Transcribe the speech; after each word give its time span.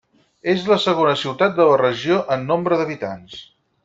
És 0.53 0.63
la 0.69 0.77
segona 0.85 1.11
ciutat 1.23 1.53
de 1.59 1.67
la 1.71 1.75
regió 1.81 2.17
en 2.37 2.47
nombre 2.53 2.81
d'habitants. 2.81 3.37